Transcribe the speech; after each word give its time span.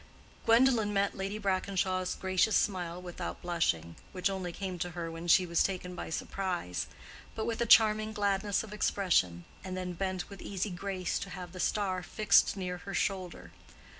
Gwendolen 0.47 0.93
met 0.93 1.15
Lady 1.15 1.37
Brackenshaw's 1.37 2.15
gracious 2.15 2.55
smile 2.55 2.99
without 2.99 3.39
blushing 3.43 3.95
(which 4.13 4.31
only 4.31 4.51
came 4.51 4.79
to 4.79 4.89
her 4.97 5.11
when 5.11 5.27
she 5.27 5.45
was 5.45 5.61
taken 5.61 5.93
by 5.93 6.09
surprise), 6.09 6.87
but 7.35 7.45
with 7.45 7.61
a 7.61 7.67
charming 7.67 8.11
gladness 8.11 8.63
of 8.63 8.73
expression, 8.73 9.45
and 9.63 9.77
then 9.77 9.93
bent 9.93 10.27
with 10.27 10.41
easy 10.41 10.71
grace 10.71 11.19
to 11.19 11.29
have 11.29 11.51
the 11.51 11.59
star 11.59 12.01
fixed 12.01 12.57
near 12.57 12.77
her 12.79 12.95
shoulder. 12.95 13.51